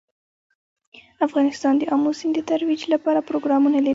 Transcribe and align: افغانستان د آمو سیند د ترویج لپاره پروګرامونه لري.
افغانستان 1.27 1.73
د 1.77 1.83
آمو 1.93 2.11
سیند 2.19 2.33
د 2.37 2.39
ترویج 2.49 2.81
لپاره 2.93 3.25
پروګرامونه 3.29 3.77
لري. 3.81 3.89